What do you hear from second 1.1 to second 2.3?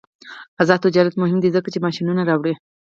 مهم دی ځکه چې ماشینونه